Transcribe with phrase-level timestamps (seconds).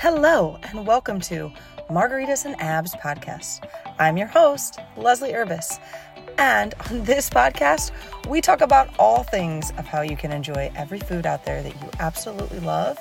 [0.00, 1.50] Hello, and welcome to
[1.90, 3.68] Margaritas and Abs podcast.
[3.98, 5.80] I'm your host, Leslie Urbis.
[6.38, 7.90] And on this podcast,
[8.28, 11.74] we talk about all things of how you can enjoy every food out there that
[11.74, 12.96] you absolutely love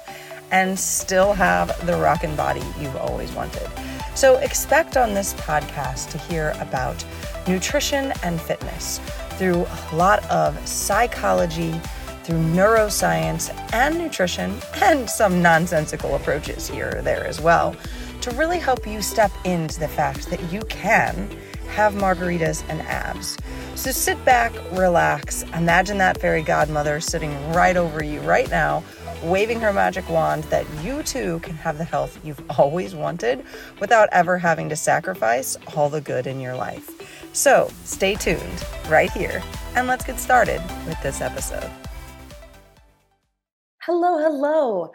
[0.49, 3.69] and still have the rockin' body you've always wanted.
[4.15, 7.05] So, expect on this podcast to hear about
[7.47, 8.97] nutrition and fitness
[9.37, 11.79] through a lot of psychology
[12.27, 17.73] through neuroscience and nutrition and some nonsensical approaches here or there as well
[18.19, 21.29] to really help you step into the fact that you can
[21.69, 23.37] have margaritas and abs.
[23.75, 28.83] So sit back, relax, imagine that fairy godmother sitting right over you right now,
[29.23, 33.41] waving her magic wand that you too can have the health you've always wanted
[33.79, 36.91] without ever having to sacrifice all the good in your life.
[37.31, 39.41] So stay tuned right here
[39.75, 41.71] and let's get started with this episode.
[43.87, 44.91] Hello, hello.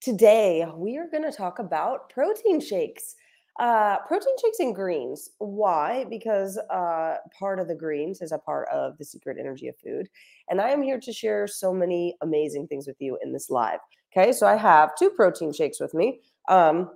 [0.00, 3.16] Today we are going to talk about protein shakes.
[3.58, 5.30] Uh, protein shakes and greens.
[5.38, 6.04] Why?
[6.08, 10.08] Because uh, part of the greens is a part of the secret energy of food.
[10.48, 13.80] And I am here to share so many amazing things with you in this live.
[14.16, 16.20] Okay, so I have two protein shakes with me.
[16.48, 16.92] Um,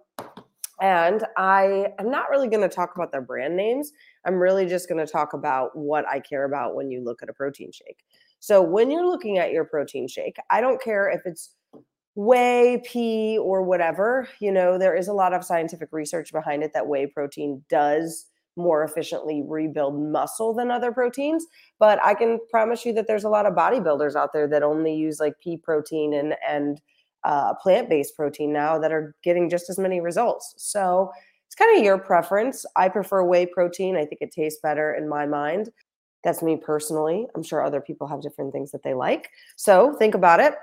[0.81, 3.91] and I am not really going to talk about their brand names.
[4.25, 7.29] I'm really just going to talk about what I care about when you look at
[7.29, 8.05] a protein shake.
[8.45, 11.55] So when you're looking at your protein shake, I don't care if it's
[12.15, 16.75] whey, pea, or whatever, you know, there is a lot of scientific research behind it
[16.75, 21.47] that whey protein does more efficiently rebuild muscle than other proteins.
[21.79, 24.95] But I can promise you that there's a lot of bodybuilders out there that only
[24.95, 26.83] use like pea protein and and
[27.25, 30.53] uh, plant-based protein now that are getting just as many results.
[30.59, 31.11] So
[31.47, 32.67] it's kind of your preference.
[32.77, 33.97] I prefer whey protein.
[33.97, 35.71] I think it tastes better in my mind.
[36.25, 37.27] That's me personally.
[37.35, 39.31] I'm sure other people have different things that they like.
[39.57, 40.55] So think about it.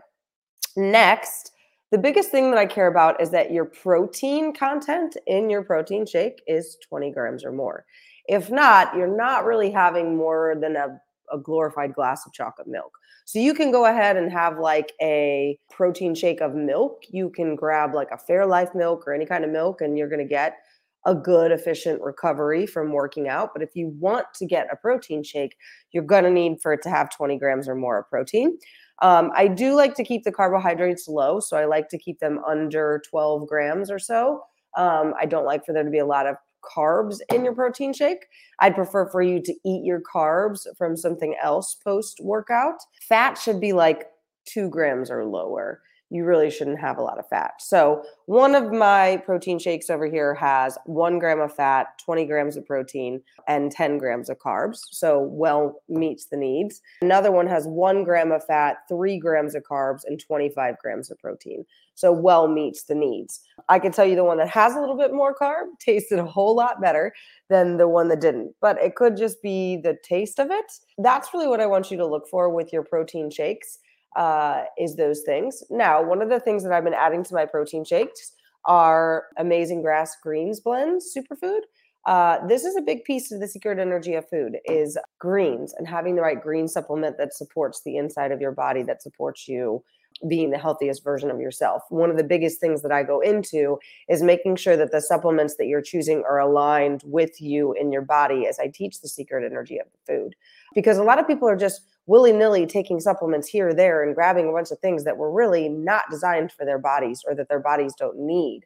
[0.76, 1.52] Next,
[1.92, 6.06] the biggest thing that I care about is that your protein content in your protein
[6.06, 7.86] shake is 20 grams or more.
[8.28, 11.00] If not, you're not really having more than a,
[11.32, 12.98] a glorified glass of chocolate milk.
[13.26, 17.04] So you can go ahead and have like a protein shake of milk.
[17.10, 20.20] You can grab like a Fairlife milk or any kind of milk, and you're going
[20.20, 20.58] to get
[21.06, 23.52] a good, efficient recovery from working out.
[23.54, 25.56] But if you want to get a protein shake,
[25.92, 28.58] you're going to need for it to have 20 grams or more of protein.
[29.02, 31.40] Um, I do like to keep the carbohydrates low.
[31.40, 34.44] So I like to keep them under 12 grams or so.
[34.78, 37.94] Um, I don't like for there to be a lot of carbs in your protein
[37.94, 38.26] shake.
[38.60, 42.76] I'd prefer for you to eat your carbs from something else post workout.
[43.10, 44.06] Fat should be like
[44.46, 45.82] two grams or lower
[46.12, 47.54] you really shouldn't have a lot of fat.
[47.60, 52.58] So, one of my protein shakes over here has one gram of fat, 20 grams
[52.58, 54.82] of protein, and 10 grams of carbs.
[54.92, 56.82] So, well meets the needs.
[57.02, 61.18] Another one has one gram of fat, three grams of carbs, and 25 grams of
[61.18, 61.66] protein.
[61.96, 63.40] So, well meets the needs.
[63.70, 66.26] I can tell you the one that has a little bit more carb tasted a
[66.26, 67.14] whole lot better
[67.50, 70.66] than the one that didn't, but it could just be the taste of it.
[70.98, 73.80] That's really what I want you to look for with your protein shakes
[74.16, 75.64] uh, is those things.
[75.70, 78.34] Now, one of the things that I've been adding to my protein shakes
[78.66, 81.62] are amazing grass greens blends superfood.
[82.06, 85.88] Uh, this is a big piece of the secret energy of food is greens and
[85.88, 89.84] having the right green supplement that supports the inside of your body that supports you
[90.28, 91.84] being the healthiest version of yourself.
[91.90, 93.80] One of the biggest things that I go into
[94.10, 98.02] is making sure that the supplements that you're choosing are aligned with you in your
[98.02, 100.36] body as I teach the secret energy of the food.
[100.76, 104.16] Because a lot of people are just willy nilly taking supplements here or there and
[104.16, 107.48] grabbing a bunch of things that were really not designed for their bodies or that
[107.48, 108.62] their bodies don't need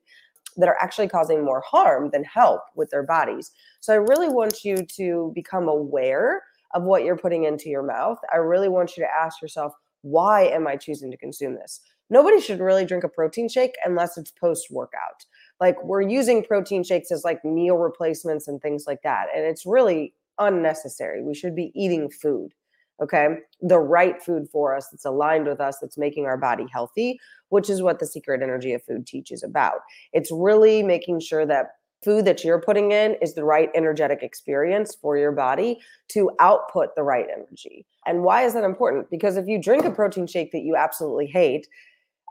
[0.57, 3.51] that are actually causing more harm than help with their bodies.
[3.81, 8.19] So I really want you to become aware of what you're putting into your mouth.
[8.33, 11.81] I really want you to ask yourself, why am I choosing to consume this?
[12.09, 15.25] Nobody should really drink a protein shake unless it's post workout.
[15.59, 19.27] Like we're using protein shakes as like meal replacements and things like that.
[19.35, 21.23] And it's really unnecessary.
[21.23, 22.53] We should be eating food
[23.01, 23.39] okay?
[23.61, 27.19] The right food for us that's aligned with us that's making our body healthy
[27.49, 29.79] which is what the secret energy of food teaches about.
[30.13, 34.95] It's really making sure that food that you're putting in is the right energetic experience
[35.01, 37.85] for your body to output the right energy.
[38.05, 39.09] And why is that important?
[39.09, 41.67] Because if you drink a protein shake that you absolutely hate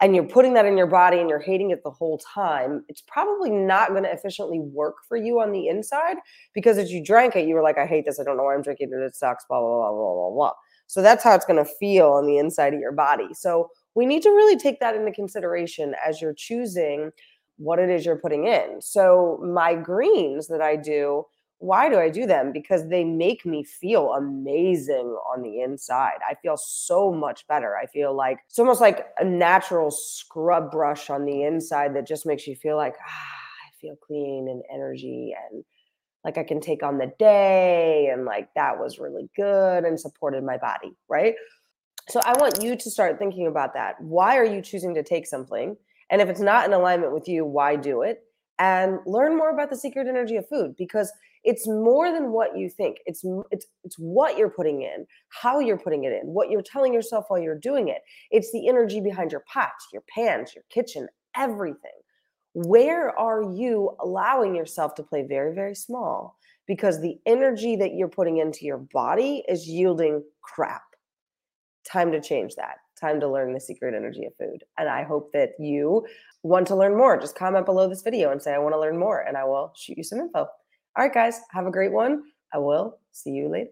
[0.00, 3.02] and you're putting that in your body and you're hating it the whole time, it's
[3.06, 6.16] probably not going to efficiently work for you on the inside
[6.52, 8.18] because as you drank it, you were like, I hate this.
[8.18, 8.96] I don't know why I'm drinking it.
[8.96, 10.52] It sucks, blah, blah, blah, blah, blah, blah.
[10.86, 13.28] So that's how it's going to feel on the inside of your body.
[13.32, 17.10] So we need to really take that into consideration as you're choosing
[17.56, 18.80] what it is you're putting in.
[18.80, 21.24] So my greens that I do
[21.58, 22.52] why do I do them?
[22.52, 26.18] Because they make me feel amazing on the inside.
[26.28, 27.76] I feel so much better.
[27.76, 32.26] I feel like it's almost like a natural scrub brush on the inside that just
[32.26, 35.64] makes you feel like, ah, I feel clean and energy and
[36.24, 38.10] like I can take on the day.
[38.12, 40.94] And like that was really good and supported my body.
[41.08, 41.34] Right.
[42.08, 44.00] So I want you to start thinking about that.
[44.00, 45.76] Why are you choosing to take something?
[46.10, 48.22] And if it's not in alignment with you, why do it?
[48.58, 51.12] And learn more about the secret energy of food because
[51.42, 52.98] it's more than what you think.
[53.04, 56.94] It's it's it's what you're putting in how you're putting it in what you're telling
[56.94, 58.02] yourself while you're doing it.
[58.30, 61.90] It's the energy behind your pots your pans your kitchen everything.
[62.54, 66.38] Where are you allowing yourself to play very very small?
[66.66, 70.82] Because the energy that you're putting into your body is yielding crap.
[71.84, 75.32] Time to change that time to learn the secret energy of food and i hope
[75.32, 76.06] that you
[76.42, 78.98] want to learn more just comment below this video and say i want to learn
[78.98, 80.46] more and i will shoot you some info
[80.96, 82.22] all right, guys, have a great one.
[82.52, 83.70] I will see you later.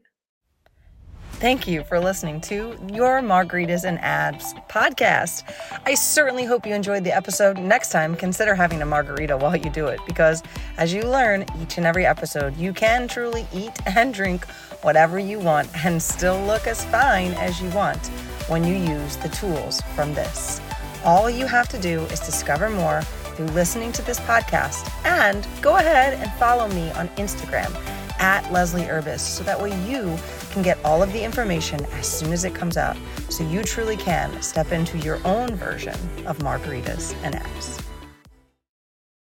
[1.34, 5.44] Thank you for listening to your Margaritas and Abs podcast.
[5.86, 7.58] I certainly hope you enjoyed the episode.
[7.58, 10.42] Next time, consider having a margarita while you do it because
[10.78, 14.46] as you learn each and every episode, you can truly eat and drink
[14.82, 18.10] whatever you want and still look as fine as you want
[18.52, 20.60] when you use the tools from this.
[21.04, 23.00] All you have to do is discover more
[23.34, 24.92] through listening to this podcast.
[25.04, 27.74] And go ahead and follow me on Instagram
[28.20, 30.16] at Leslie Urbis so that way you
[30.50, 32.96] can get all of the information as soon as it comes out
[33.30, 35.96] so you truly can step into your own version
[36.26, 37.91] of margaritas and abs.